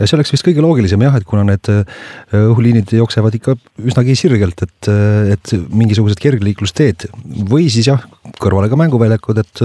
[0.00, 2.00] see oleks vist kõige loogilisem jah, et kuna need äh,
[2.34, 3.54] õhuliinid jooksevad ikka
[3.86, 7.06] üsnagi sirgelt, et, äh, et mingisugused kergliiklusteed
[7.50, 8.02] või siis jah,
[8.42, 9.62] kõrvale ka mänguväljakud, et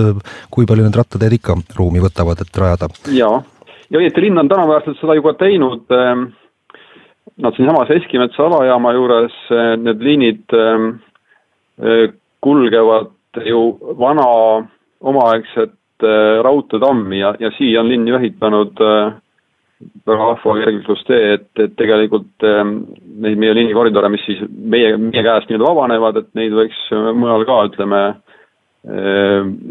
[0.54, 2.91] kui palju need rattateed ikka ruumi võtavad, et rajada.
[3.15, 3.41] jaa,
[3.89, 5.89] ja õieti linn on tänuväärselt seda juba teinud.
[7.41, 9.34] Nad siinsamas Eskimetsa alajaama juures,
[9.82, 10.54] need liinid
[12.43, 13.62] kulgevad ju
[13.97, 14.27] vana
[15.01, 15.73] omaaegset
[16.43, 19.13] raudteetammi ja, ja siia on linn ju ehitanud äh,
[20.07, 22.75] väga vahva kergliiklustee, et, et tegelikult ähm,
[23.23, 27.47] neid meie liinikoridore, mis siis meie, meie käest nii-öelda vabanevad, et neid võiks äh, mujal
[27.49, 28.03] ka, ütleme,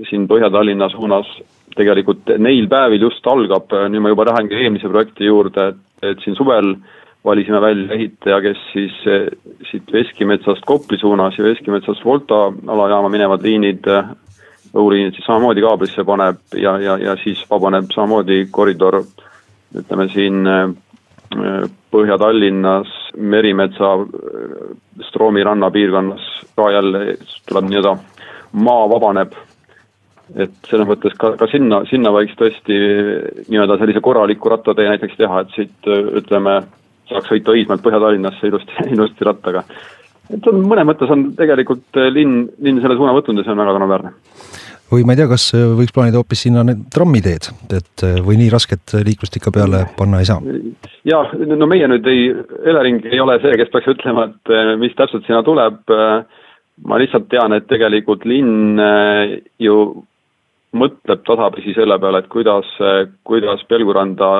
[0.06, 1.26] siin Põhja-Tallinna suunas.
[1.74, 5.80] Tegelikult neil päevil just algab, nüüd ma juba lähengi eelmise projekti juurde, et,
[6.12, 6.76] et siin suvel
[7.26, 8.94] valisime välja ehitaja, kes siis
[9.66, 13.90] siit Veskimetsast Kopli suunas ja Veskimetsast Volta alajaama minevad liinid
[14.74, 19.00] õhuliinid siis samamoodi kaablisse paneb ja, ja, ja siis vabaneb samamoodi koridor,
[19.76, 20.70] ütleme siin äh,
[21.90, 24.72] Põhja-Tallinnas, Merimetsa, äh,
[25.08, 27.16] Stroomi ranna piirkonnas ka jälle
[27.48, 27.96] tuleb nii-öelda
[28.52, 29.32] maa vabaneb.
[30.30, 32.76] et selles mõttes ka, ka sinna, sinna võiks tõesti
[33.50, 35.88] nii-öelda sellise korraliku rattatee näiteks teha, et siit
[36.20, 36.60] ütleme,
[37.10, 39.64] saaks sõita Õismäelt Põhja-Tallinnasse ilusti, ilusti rattaga.
[40.36, 43.78] Et on mõnes mõttes on tegelikult linn, linn selle suuna võtnud ja see on väga
[43.78, 44.14] tänuväärne
[44.90, 48.40] või ma ei tea, kas äh, võiks plaanida hoopis sinna need trammiteed, et äh, või
[48.40, 50.42] nii rasket liiklust ikka peale panna ei saa?
[51.06, 52.28] jah, no meie nüüd ei,
[52.72, 55.80] Elering ei ole see, kes peaks ütlema, et mis täpselt sinna tuleb.
[56.80, 58.80] ma lihtsalt tean, et tegelikult linn
[59.60, 59.74] ju
[60.72, 62.68] mõtleb tasapisi selle peale, et kuidas,
[63.26, 64.30] kuidas Pelguranda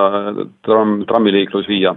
[0.65, 1.95] tramm, trammiliiklus viia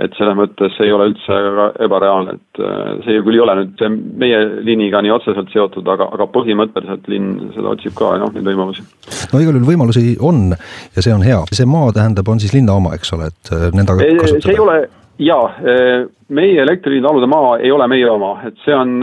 [0.00, 1.38] et selles mõttes ei ole üldse
[1.84, 3.82] ebareaalne, et äh, see küll ei ole nüüd
[4.22, 8.86] meie liiniga nii otseselt seotud, aga, aga põhimõtteliselt linn seda otsib ka noh, neid võimalusi.
[9.32, 12.78] no igal juhul võimalusi on ja see on hea, see maa tähendab, on siis linna
[12.80, 14.44] oma, eks ole, et äh, nendega kasutada?
[14.46, 14.76] see ei ole,
[15.20, 16.06] jaa, äh,
[16.40, 18.94] meie elektriliini alude maa ei ole meie oma, et see on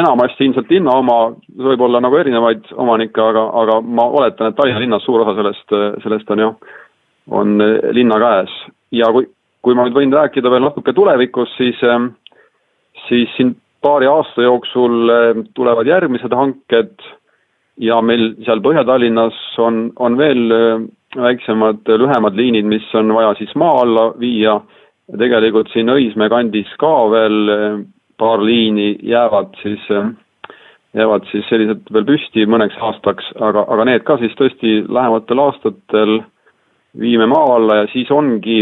[0.00, 1.18] enamasti ilmselt linna oma,
[1.60, 5.76] võib olla nagu erinevaid omanikke, aga, aga ma oletan, et Tallinna linnas suur osa sellest,
[6.06, 6.72] sellest on jah,
[7.36, 7.60] on
[7.92, 8.56] linna käes
[8.96, 9.28] ja kui
[9.62, 12.12] kui ma nüüd võin rääkida veel natuke tulevikust, siis, ähm,
[13.08, 16.94] siis siin paari aasta jooksul ähm, tulevad järgmised hanked
[17.80, 23.54] ja meil seal Põhja-Tallinnas on, on veel ähm, väiksemad, lühemad liinid, mis on vaja siis
[23.58, 24.60] maa alla viia.
[25.18, 27.48] Tegelikult siin Õismäe kandis ka veel
[28.20, 29.82] paar liini jäävad siis,
[30.94, 36.20] jäävad siis sellised veel püsti mõneks aastaks, aga, aga need ka siis tõesti lähematel aastatel
[37.00, 38.60] viime maa alla ja siis ongi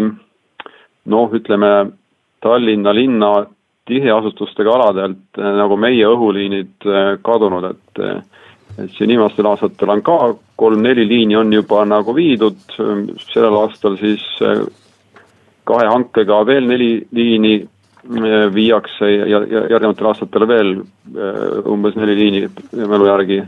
[1.08, 1.72] noh, ütleme
[2.40, 3.32] Tallinna linna
[3.88, 8.18] tiheasustustega aladelt eh, nagu meie õhuliinid eh, kadunud, et eh,
[8.78, 10.16] et siin viimastel aastatel on ka
[10.60, 12.60] kolm-neli liini on juba nagu viidud,
[13.24, 14.22] sellel aastal siis
[15.66, 17.56] kahe hankega veel neli liini
[18.54, 20.70] viiakse ja, ja järgnevatel aastatel veel
[21.66, 22.44] umbes neli liini
[22.92, 23.40] mälu järgi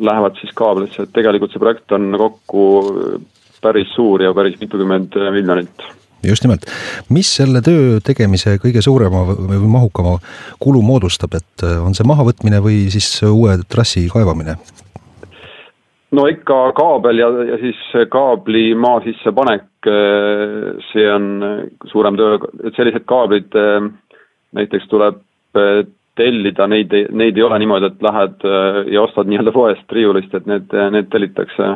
[0.00, 2.64] lähevad siis kaablisse, et tegelikult see projekt on kokku
[3.62, 5.88] päris suur ja päris mitukümmend miljonit.
[6.22, 6.68] Just nimelt,
[7.10, 10.18] mis selle töö tegemise kõige suurema või mahukama
[10.62, 14.56] kulu moodustab, et on see mahavõtmine või siis uue trassi kaevamine?
[16.12, 17.80] no ikka kaabel ja, ja siis
[18.12, 19.88] kaabli maa sisse panek,
[20.92, 21.28] see on
[21.90, 22.36] suurem töö,
[22.68, 23.56] et sellised kaablid
[24.52, 25.22] näiteks tuleb
[26.20, 28.46] tellida, neid, neid ei ole niimoodi, et lähed
[28.92, 31.72] ja ostad nii-öelda poest riiulist, et need, need tellitakse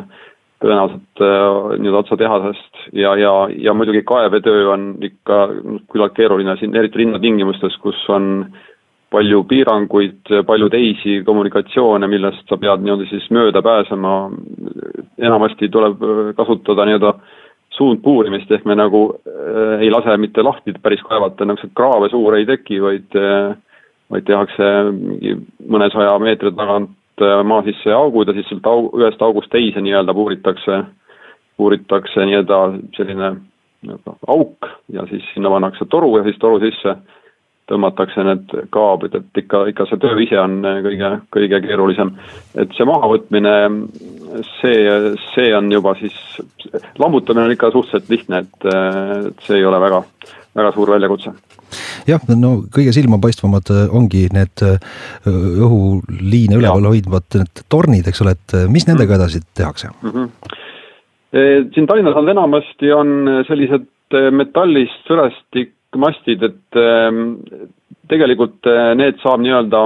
[0.63, 5.41] tõenäoliselt äh, nii-öelda otse tehasest ja, ja, ja muidugi kaevetöö on ikka
[5.91, 8.47] küllalt keeruline siin, eriti linnatingimustes, kus on
[9.13, 14.15] palju piiranguid, palju teisi kommunikatsioone, millest sa pead nii-öelda siis mööda pääsema,
[15.17, 16.01] enamasti tuleb
[16.39, 17.13] kasutada nii-öelda
[17.77, 22.51] suundpuurimist, ehk me nagu äh, ei lase mitte lahti päris kaevata, niisuguseid kraave suuri ei
[22.55, 23.55] teki, vaid äh,
[24.07, 25.35] vaid tehakse mingi
[25.67, 30.13] mõnesaja meetri tagant Äh, maa sisse augud ja siis sealt aug, ühest august teise nii-öelda
[30.13, 30.81] puuritakse,
[31.57, 32.59] puuritakse nii-öelda
[32.97, 33.31] selline
[33.85, 36.97] nii-öelda auk ja siis sinna pannakse toru ja siis toru sisse
[37.67, 42.13] tõmmatakse need kaablid, et ikka, ikka see töö ise on kõige, kõige keerulisem.
[42.55, 43.55] et see mahavõtmine,
[44.61, 44.77] see,
[45.33, 46.15] see on juba siis,
[46.99, 48.71] lammutamine on ikka suhteliselt lihtne, et,
[49.27, 50.01] et see ei ole väga,
[50.55, 51.35] väga suur väljakutse
[52.07, 54.77] jah, no kõige silmapaistvamad äh, ongi need äh,
[55.27, 59.21] õhuliine üleval hoidvad need tornid, eks ole, et äh, mis nendega mhm.
[59.21, 60.13] edasi tehakse mm?
[60.13, 61.71] -hmm.
[61.75, 63.09] siin Tallinnas on enamasti on
[63.47, 63.87] sellised
[64.31, 67.41] metallist sõrestikmastid, et ähm,
[68.07, 68.63] tegelikult
[68.95, 69.81] need saab nii-öelda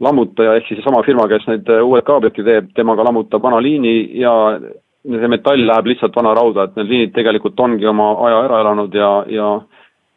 [0.00, 4.32] lammutaja ehk siis seesama firma, kes need uued kaablidki teeb, temaga lammutab vana liini ja
[5.04, 8.94] see metall läheb lihtsalt vana rauda, et need liinid tegelikult ongi oma aja ära elanud
[8.96, 9.48] ja, ja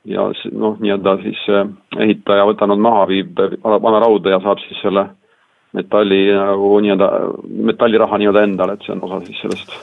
[0.08, 1.68] ja noh, nii-öelda siis äh,
[2.06, 5.08] ehitaja võtab nad maha, viib vana rauda ja saab siis selle
[5.78, 7.12] metalli nagu nii-öelda,
[7.72, 9.76] metalliraha nii-öelda endale, et see on osa siis sellest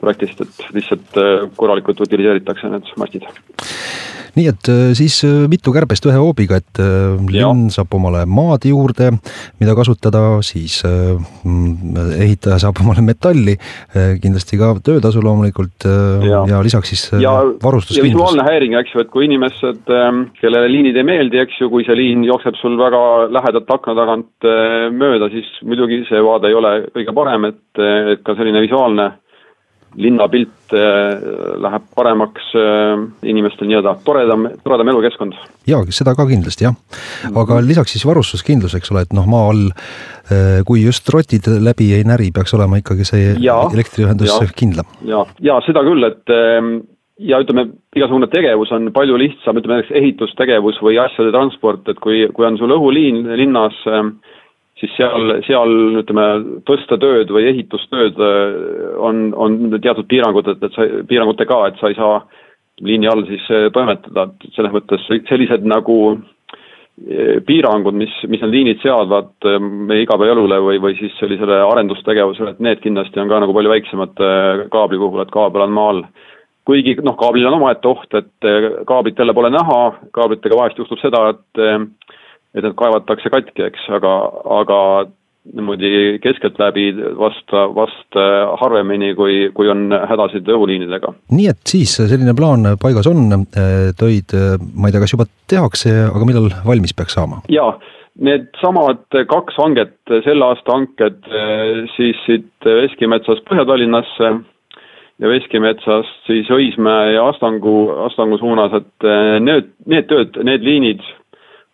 [0.00, 3.28] projektist, et lihtsalt äh, korralikult utiliseeritakse need mastid
[4.36, 8.66] nii et äh, siis äh, mitu kärbest ühe hoobiga, et äh, linn saab omale maad
[8.68, 9.10] juurde,
[9.60, 13.56] mida kasutada, siis ehitaja saab omale metalli,
[14.22, 18.12] kindlasti ka töötasu loomulikult ja, ja lisaks siis ja, varustuskindlus.
[18.12, 21.86] visuaalne häiring, eks ju, et kui inimesed, ähm, kellele liinid ei meeldi, eks ju, kui
[21.86, 24.48] see liin jookseb sul väga lähedalt akna tagant
[24.96, 27.62] mööda, siis muidugi see vaade ei ole kõige parem, et,
[28.14, 29.12] et ka selline visuaalne
[29.96, 31.22] linnapilt äh,
[31.62, 35.36] läheb paremaks, äh, inimestel nii-öelda toredam, toredam elukeskkond.
[35.66, 36.76] jaa, seda ka kindlasti jah,
[37.34, 41.92] aga lisaks siis varustuskindlus, eks ole, et noh, maa all äh, kui just rotid läbi
[41.96, 44.92] ei näri, peaks olema ikkagi see ja, elektriühendus ja, kindlam.
[45.08, 46.78] ja, ja seda küll, et ähm,
[47.18, 52.26] ja ütleme, igasugune tegevus on palju lihtsam, ütleme näiteks ehitustegevus või asjade transport, et kui,
[52.36, 54.10] kui on sul õhuliin linnas äh,
[54.80, 56.26] siis seal, seal ütleme,
[56.68, 58.56] tõsta tööd või ehitustööd äh,
[59.00, 62.20] on, on teatud piirangud, et, et sa, piirangutega, et sa ei saa
[62.84, 68.52] liini all siis äh, toimetada, et selles mõttes sellised nagu äh, piirangud, mis, mis need
[68.52, 73.56] liinid seadvad meie igapäevaelule või, või siis sellisele arendustegevusele, et need kindlasti on ka nagu
[73.56, 74.24] palju väiksemad
[74.72, 76.06] kaabli puhul, et kaabel on maa all.
[76.66, 78.48] kuigi noh, kaablil on omaette oht, et
[78.88, 79.80] kaablit jälle pole näha,
[80.12, 81.64] kaablitega vahest juhtub seda, et
[82.56, 84.16] et need kaevatakse katki, eks, aga,
[84.60, 84.80] aga
[85.54, 86.88] niimoodi keskeltläbi
[87.18, 88.18] vast, vast
[88.60, 91.12] harvemini, kui, kui on hädasid õhuliinidega.
[91.30, 93.44] nii et siis selline plaan paigas on,
[94.00, 94.34] töid,
[94.74, 97.44] ma ei tea, kas juba tehakse, aga millal valmis peaks saama?
[97.52, 97.76] jaa,
[98.18, 101.30] needsamad kaks hanget, selle aasta hanked
[101.94, 104.32] siis siit Veskimetsast Põhja-Tallinnasse
[105.22, 107.76] ja Veskimetsast siis Õismäe ja Astangu,
[108.08, 109.08] Astangu suunas, et
[109.44, 111.06] need, need tööd, need liinid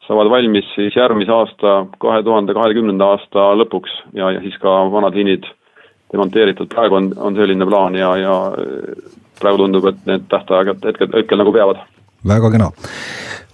[0.06, 5.14] saavad valmis siis järgmise aasta, kahe tuhande kahekümnenda aasta lõpuks ja, ja siis ka vanad
[5.16, 5.46] liinid
[6.12, 8.36] demonteeritud, praegu on, on selline plaan ja, ja
[9.40, 11.82] praegu tundub, et need tähtajad hetkel, hetkel nagu peavad.
[12.28, 12.70] väga kena.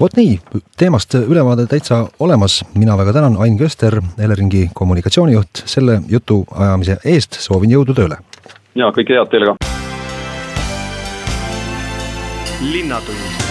[0.00, 0.38] vot nii,
[0.78, 7.40] teemast ülevaade täitsa olemas, mina väga tänan, Ain Köster, Eleringi kommunikatsioonijuht, selle jutu ajamise eest,
[7.44, 8.22] soovin jõudu tööle!
[8.74, 9.56] ja kõike head teile ka!
[12.58, 13.47] linnatund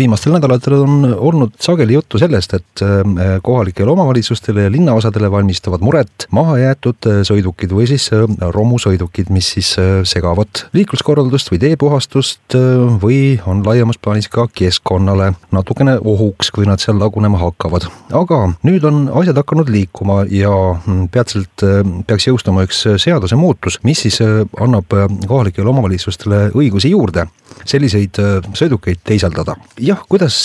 [0.00, 6.26] viimastel nädalatel on olnud sageli juttu sellest, et äh, kohalikele omavalitsustele ja linnaosadele valmistavad muret
[6.36, 8.24] mahajäetud äh, sõidukid või siis äh,
[8.56, 9.74] romusõidukid, mis siis
[10.08, 12.56] segavad liikluskorraldust või teepuhastust
[13.02, 17.88] või on laiemas plaanis ka keskkonnale natukene ohuks, kui nad seal lagunema hakkavad.
[18.16, 21.66] aga nüüd on asjad hakanud liikuma ja mm, peatselt
[22.06, 24.90] peaks jõustuma üks seadusemuutus, mis siis annab
[25.26, 27.26] kohalikele omavalitsustele õigusi juurde
[27.64, 28.18] selliseid
[28.56, 29.56] sõidukeid teisaldada
[29.90, 30.36] jah, kuidas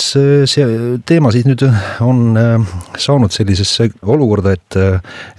[0.50, 0.66] see
[1.06, 1.62] teema siis nüüd
[2.04, 2.38] on
[2.98, 4.78] saanud sellisesse olukorda, et,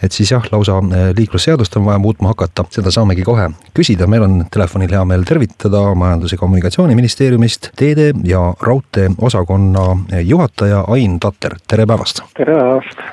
[0.03, 0.79] et siis jah, lausa
[1.17, 5.83] liiklusseadust on vaja muutma hakata, seda saamegi kohe küsida, meil on telefonil hea meel tervitada
[5.97, 9.89] Majandus- ja Kommunikatsiooniministeeriumist teede ja raudtee osakonna
[10.23, 12.23] juhataja Ain Tatter, tere päevast!
[12.37, 13.05] tere päevast!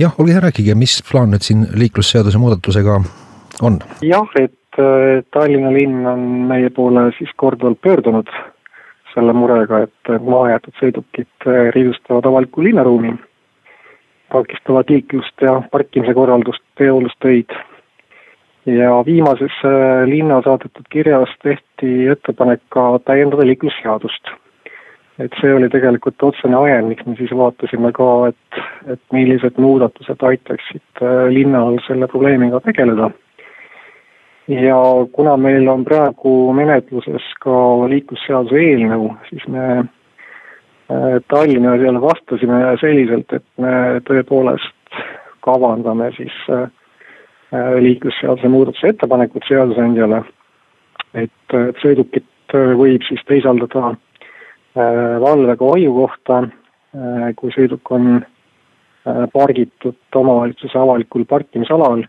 [0.00, 3.00] jah, olge hea, rääkige, mis plaan nüüd siin liiklusseaduse muudatusega
[3.62, 3.80] on?
[4.02, 4.60] jah, et
[5.30, 8.30] Tallinna linn on meie poole siis korduvalt pöördunud
[9.14, 11.46] selle murega, et mahajäetud sõidukid
[11.76, 13.14] riidustavad avalikku linnaruumi,
[14.32, 17.54] takistavad liiklust ja parkimise korraldust, teehoollustöid.
[18.66, 19.56] ja viimases
[20.08, 24.32] linna saadetud kirjas tehti ettepanek ka täiendada liiklusseadust
[25.22, 28.62] et see oli tegelikult otsene ajend, miks me siis vaatasime ka, et,
[28.94, 33.10] et millised muudatused aitaksid äh, linnal selle probleemiga tegeleda.
[34.48, 34.78] Ja
[35.12, 37.56] kuna meil on praegu menetluses ka
[37.88, 45.00] liiklusseaduse eelnõu, siis me äh, Tallinna peale vastasime selliselt, et me tõepoolest
[45.44, 46.68] kavandame siis äh,
[47.80, 50.24] liiklusseaduse muudatuse ettepanekut seadusandjale,
[51.14, 53.94] et sõidukit võib siis teisaldada
[54.74, 62.02] Äh, valvega hoiu kohta, äh, kui sõiduk on äh, pargitud omavalitsuse avalikul parkimisalal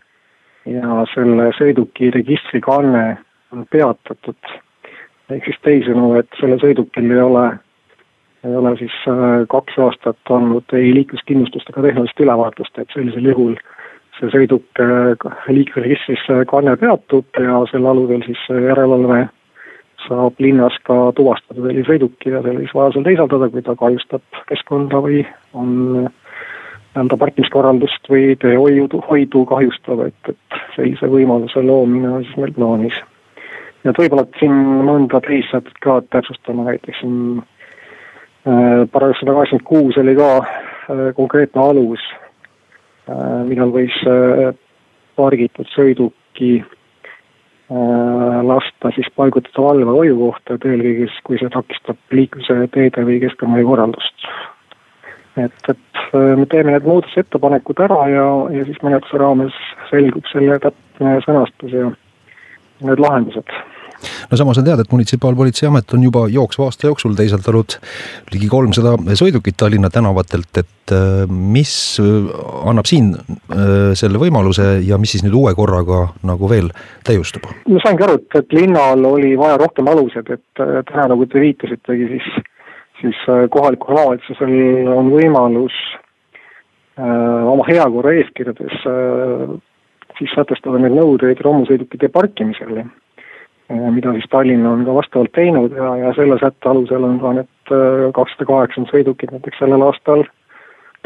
[0.66, 3.04] ja selle sõiduki registrikanne
[3.52, 4.54] on peatatud.
[5.30, 7.46] ehk siis teisisõnu, et sellel sõidukil ei ole,
[8.46, 8.94] ei ole siis
[9.50, 13.56] kaks aastat olnud ei liikluskindlustust ega tehnilist ülevaatust, et sellisel juhul
[14.18, 14.82] see sõiduk
[15.48, 19.26] liiklusregistris kanne peatub ja selle alusel siis järelevalve
[20.06, 25.02] saab linnas ka tuvastada sellise sõiduki ja selle siis vajadusel teisaldada, kui ta kahjustab keskkonda
[25.02, 25.24] või
[25.58, 26.08] on
[26.96, 33.00] nii-öelda parkimiskorraldust või teehoidu, hoidu kahjustav, et, et sellise võimaluse loomine on siis meil plaanis.
[33.84, 34.54] ja et võib-olla siin
[34.88, 41.10] mõnda teist sätet ka täpsustama, näiteks siin äh, paragrahv sada kaheksakümmend kuus oli ka äh,
[41.18, 42.06] konkreetne alus
[43.10, 44.54] äh,, millal võis äh,
[45.16, 46.64] pargitud sõiduki
[47.66, 53.16] Äh, lasta siis paigutada valve hoiukohta, et eelkõige siis, kui see takistab liikluse, teede või
[53.24, 54.26] keskkonnamõju korraldust.
[55.36, 59.56] Et, et äh, me teeme need muudatusettepanekud ära ja, ja siis menetluse raames
[59.90, 61.90] selgub selle täpne sõnastus ja
[62.86, 63.56] need lahendused
[64.30, 67.78] no samas on teada, et Munitsipaalpolitseiamet on juba jooksva aasta jooksul teisaldanud
[68.34, 72.32] ligi kolmsada sõidukit Tallinna tänavatelt, et äh, mis äh,
[72.68, 73.14] annab siin
[73.96, 76.72] selle võimaluse ja mis siis nüüd uue korraga nagu veel
[77.06, 77.48] täiustub?
[77.68, 82.08] ma saangi aru, et, et linnal oli vaja rohkem aluseid, et täna, nagu te viitasitegi,
[82.16, 82.46] siis,
[83.00, 84.52] siis kohalikul omavalitsusel
[84.92, 85.76] on võimalus
[86.98, 89.56] äh, oma heakorra eeskirjades äh,
[90.18, 92.86] siis sätestada neid nõudeid romusõidukite parkimisel
[93.66, 97.32] Eh, mida siis Tallinn on ka vastavalt teinud ja, ja selle sätte alusel on ka
[97.34, 97.70] need
[98.14, 100.22] kakssada kaheksakümmend sõidukit näiteks sellel aastal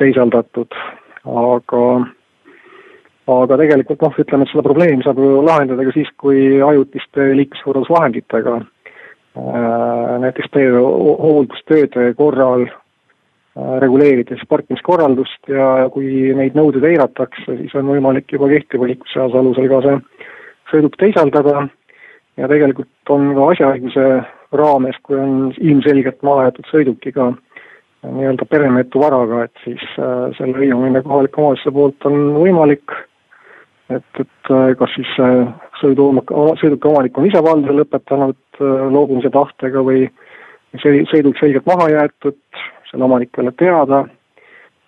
[0.00, 0.76] teisaldatud,
[1.24, 1.84] aga
[3.32, 8.58] aga tegelikult noh, ütleme, et seda probleemi saab ju lahendada ka siis, kui ajutiste liikluskorraldusvahenditega
[8.58, 8.68] äh,
[9.34, 17.92] näiteks tee hooldustööde korral äh, reguleerida siis parkimiskorraldust ja kui neid nõudeid eiratakse, siis on
[17.92, 20.00] võimalik juba kehtiva liiklusseaduse alusel ka see
[20.72, 21.68] sõiduk teisaldada
[22.40, 24.08] ja tegelikult on ka asjaõiguse
[24.56, 27.30] raames, kui on ilmselgelt maha jäetud sõidukiga
[28.00, 32.96] nii-öelda peremeetu varaga, et siis äh, selle hõivamine kohaliku omavalitsuse poolt on võimalik.
[33.96, 35.50] Et, et äh, kas siis äh,
[35.80, 36.10] sõidu,
[36.60, 40.06] sõiduki omanik on ise valduse lõpetanud äh, loobumise tahtega või
[40.80, 42.38] sõiduk selgelt maha jäetud,
[42.90, 44.04] selle omanikele teada,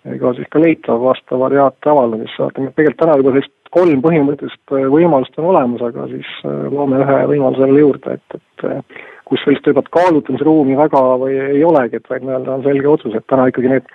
[0.07, 4.03] ega siis ka leitav vastava teate avaldamist saata, nii et tegelikult täna juba sellist kolm
[4.05, 8.65] põhimõttelist äh, võimalust on olemas, aga siis äh, loome ühe võimaluse veel juurde, et, et
[8.69, 13.15] äh, kus sellist võib-olla kaalutlemisruumi väga või ei olegi, et vaid nii-öelda on selge otsus,
[13.17, 13.93] et täna ikkagi need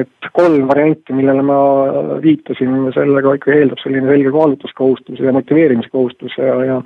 [0.00, 1.58] et kolm varianti, millele ma
[2.24, 6.82] viitasin, sellega ikka eeldab selline selge kaalutluskohustus ja motiveerimiskohustus ja, ja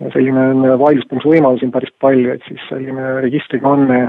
[0.00, 4.00] ja selline vaidlustamise võimalusi on päris palju, et siis selline registrikanne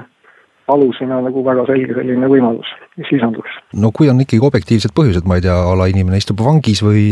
[0.72, 3.58] alusena nagu väga selge selline võimalus, mis lisanduks.
[3.76, 7.04] no kui on ikkagi objektiivsed põhjused, ma ei tea, a la inimene istub vangis või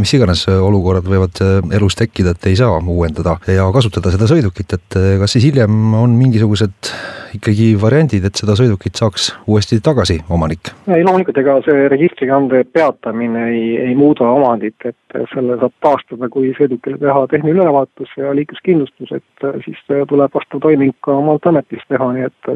[0.00, 1.42] mis iganes olukorrad võivad
[1.76, 6.16] elus tekkida, et ei saa uuendada ja kasutada seda sõidukit, et kas siis hiljem on
[6.18, 6.94] mingisugused
[7.34, 10.72] ikkagi variandid, et seda sõidukit saaks uuesti tagasi omanik?
[10.86, 16.52] ei loomulikult, ega see registrikande peatamine ei, ei muuda omandit, et selle saab taastada, kui
[16.58, 22.28] sõidukile teha tehniline ülevaatus ja liikluskindlustus, et siis tuleb vastav toiming ka Maanteeametis teha, nii
[22.30, 22.52] et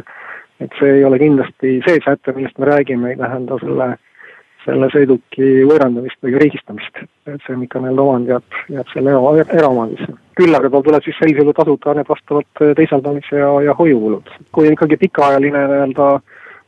[0.60, 3.94] et see ei ole kindlasti see säte, millest me räägime, ei tähenda selle,
[4.64, 7.04] selle sõiduki võõrandamist või riigistamist.
[7.26, 11.04] et see on ikka nii-öelda omand jääb, jääb selle era, eraomandisse küll aga tal tuleb
[11.04, 14.30] siis sellisel juhul tasuda need vastavad teisaldamise ja, ja hoiukulud.
[14.52, 16.08] kui ikkagi pikaajaline nii-öelda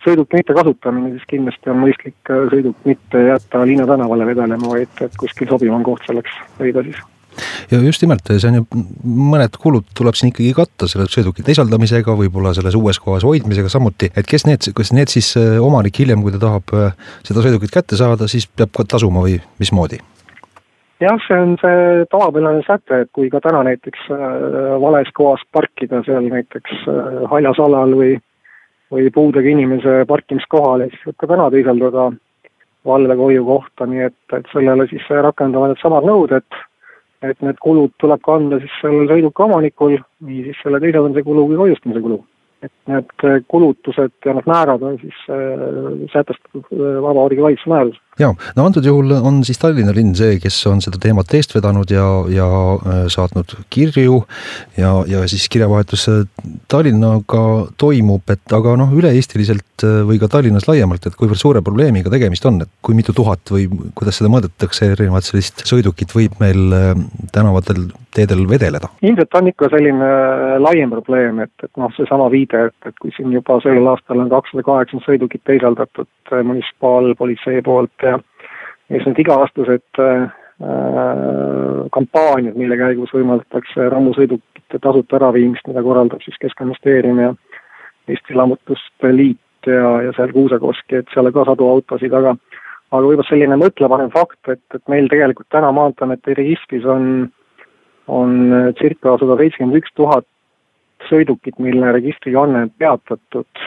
[0.03, 5.85] sõiduki mittekasutamine, siis kindlasti on mõistlik sõiduk mitte jätta linnatänavale vedelema, vaid et kuskil sobivam
[5.87, 6.99] koht selleks leida siis
[7.71, 8.85] ja just nimelt, see on ju,
[9.33, 14.11] mõned kulud tuleb siin ikkagi katta selle sõiduki teisaldamisega, võib-olla selles uues kohas hoidmisega samuti,
[14.17, 17.75] et kes need, kas need siis äh, omanik hiljem, kui ta tahab äh, seda sõidukit
[17.75, 20.01] kätte saada, siis peab ka tasuma või mismoodi?
[21.03, 26.05] jah, see on see tavapärane säte, et kui ka täna näiteks äh, vales kohas parkida
[26.07, 26.85] seal näiteks
[27.33, 28.19] haljas alal või
[28.93, 32.11] või puudega inimese parkimiskohale, siis võib ka täna teisaldada
[32.87, 36.59] valvega hoiu kohta, nii et, et sellele siis rakenduvad needsamad nõuded
[37.23, 41.61] et need kulud tuleb kanda siis sellel sõiduki omanikul, nii siis selle teisaldamise kulu kui
[41.61, 42.23] hoiustamise kulu
[42.63, 45.63] et need kulutused ja need määrad on siis äh,
[46.13, 47.99] sätestatud äh, Vabariigi Valitsuse määrus.
[48.21, 51.91] Jaa, no antud juhul on siis Tallinna linn see, kes on seda teemat eest vedanud
[51.93, 52.49] ja, ja
[53.13, 54.21] saatnud kirju
[54.77, 56.09] ja, ja siis kirjavahetus
[56.73, 57.45] Tallinnaga
[57.81, 62.61] toimub, et aga noh, üle-eestiliselt või ka Tallinnas laiemalt, et kuivõrd suure probleemiga tegemist on,
[62.67, 66.77] et kui mitu tuhat või kuidas seda mõõdetakse, erinevat sellist sõidukit võib meil
[67.33, 68.89] tänavatel teedel vedeleda?
[69.03, 73.13] ilmselt on ikka selline äh, laiem probleem, et, et noh, seesama viide, et, et kui
[73.17, 78.19] siin juba sellel aastal on kakssada kaheksakümmend sõidukit teisaldatud äh, munitsipaalpolitsei poolt ja
[78.91, 80.31] siis need iga-aastased äh,
[81.93, 87.35] kampaaniad, mille käigus võimaldatakse romusõidukite tasuta äraviimist, mida korraldab siis Keskkonnaministeerium ja
[88.09, 92.37] Eesti Lammutuste Liit ja, ja seal Kuusakoski, et seal on ka sadu autosid, aga
[92.93, 97.31] aga võib-olla selline mõtlepanev fakt, et, et meil tegelikult täna Maanteeameti registris on
[98.13, 100.27] on circa sada seitsekümmend üks tuhat
[101.09, 103.63] sõidukit, mille registrikanne on peatatud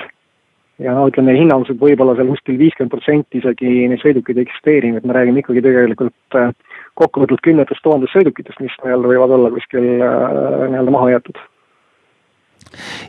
[0.84, 5.02] ja no ütleme hinnanguliselt võib-olla seal kuskil viiskümmend protsenti isegi neid sõidukeid ei eksisteeri, nii
[5.02, 6.52] et me räägime ikkagi tegelikult äh,
[7.00, 11.40] kokkuvõtvalt kümnetest tuhandest sõidukitest, mis nii-öelda võivad olla kuskil äh, nii-öelda maha jäetud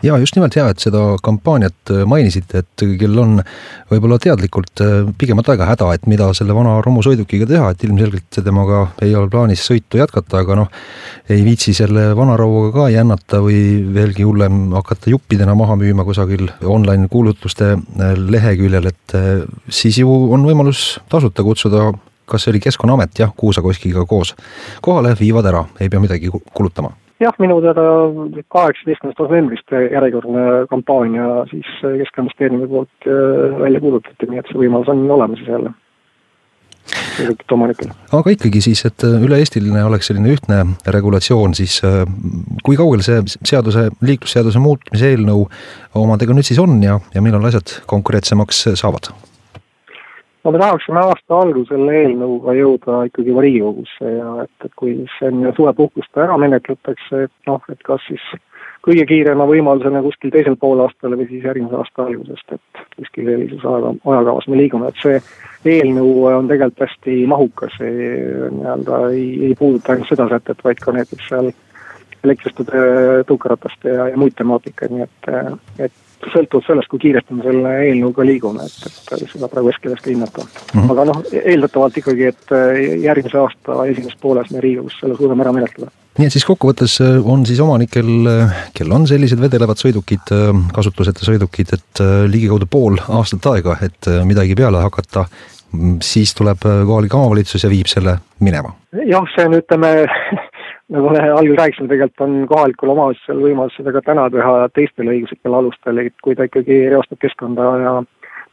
[0.03, 3.37] ja just nimelt hea, et seda kampaaniat äh, mainisite, et kellel on
[3.91, 8.83] võib-olla teadlikult äh, pigemat aega häda, et mida selle vana romusõidukiga teha, et ilmselgelt temaga
[9.05, 10.73] ei ole plaanis sõitu jätkata, aga noh,
[11.33, 13.61] ei viitsi selle vana rauaga ka jännata või
[13.95, 19.17] veelgi hullem, hakata juppidena maha müüma kusagil online kuulutuste äh, leheküljel, et
[19.71, 21.91] siis ju on võimalus tasuta kutsuda
[22.27, 24.35] kas see oli Keskkonnaamet, jah, Kuusakoskiga koos.
[24.83, 26.91] Kohale, viivad ära, ei pea midagi kulutama
[27.23, 27.87] jah, minu teada
[28.53, 35.05] kaheksateistkümnendast novembrist järjekordne kampaania siis Keskkonnaministeeriumi poolt äh, välja kuulutati, nii et see võimalus on
[35.19, 35.75] olemas jälle
[36.87, 37.93] sõidukite omanikel.
[38.15, 40.61] aga ikkagi siis, et üle-eestiline oleks selline ühtne
[40.97, 42.03] regulatsioon, siis äh,
[42.67, 45.49] kui kaugel see seaduse, liiklusseaduse muutmise eelnõu
[45.99, 49.11] omadega nüüd siis on ja, ja millal asjad konkreetsemaks saavad?
[50.47, 55.31] No me tahaksime aasta algusel eelnõuga jõuda ikkagi juba Riigikogusse ja et, et kui see
[55.33, 58.23] enne suvepuhkust ära menetletakse, et noh, et kas siis
[58.87, 63.93] kõige kiirema võimalusena kuskil teisel poolaastal või siis järgmise aasta algusest, et kuskil sellises aega,
[64.15, 65.19] ajakavas me liigume, et see
[65.81, 71.31] eelnõu on tegelikult hästi mahukas, nii-öelda ei, ei puuduta ainult seda sätet, vaid ka näiteks
[71.33, 71.51] seal
[72.23, 72.71] elektristatud
[73.27, 75.33] tõukerataste ja, ja muid temaatikaid, nii et,
[75.89, 79.99] et sõltuvalt sellest, kui kiiresti me selle eelnõuga liigume, et, et seda praegu hetkel ei
[79.99, 80.81] oska hinnata mm.
[80.81, 80.93] -hmm.
[80.95, 85.53] aga noh, eeldatavalt ikkagi, et äh, järgmise aasta esimeses pooles me Riigikogus selle suudame ära
[85.57, 85.91] menetleda.
[86.19, 90.33] nii et siis kokkuvõttes äh, on siis omanikel, äh, kel on sellised vedelevad sõidukid,
[90.75, 95.27] kasutuseta sõidukid, et ligikaudu pool aastat aega, et midagi peale hakata,
[95.73, 98.75] mm, siis tuleb kohalik omavalitsus ja viib selle minema?
[99.07, 99.93] jah, see on, ütleme
[100.95, 105.57] nagu me algul rääkisime, tegelikult on kohalikul omavalitsusel võimalus seda ka täna teha teistel õiguslikel
[105.59, 107.95] alustel, et kui ta ikkagi reostab keskkonda ja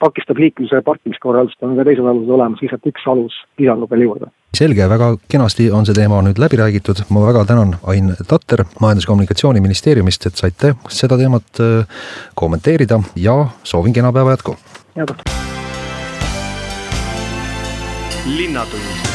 [0.03, 4.31] takistab liikluse parkimiskorraldust, on ka teised alused olemas, lihtsalt üks alus lisandub veel juurde.
[4.57, 9.07] selge, väga kenasti on see teema nüüd läbi räägitud, ma väga tänan Ain Tatter Majandus-
[9.07, 11.87] ja Kommunikatsiooniministeeriumist, et saite seda teemat äh,
[12.35, 14.57] kommenteerida ja soovin kena päeva jätku!
[14.97, 15.29] head õhtut!
[18.23, 19.12] linnatund